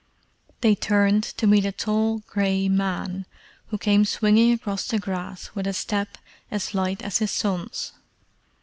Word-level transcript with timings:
They 0.61 0.73
turned 0.73 1.23
to 1.37 1.45
meet 1.45 1.63
a 1.63 1.71
tall 1.71 2.23
grey 2.25 2.67
man 2.67 3.27
who 3.67 3.77
came 3.77 4.03
swinging 4.03 4.51
across 4.51 4.87
the 4.87 4.97
grass 4.97 5.51
with 5.53 5.67
a 5.67 5.73
step 5.73 6.17
as 6.49 6.73
light 6.73 7.03
as 7.03 7.19
his 7.19 7.29
son's. 7.29 7.93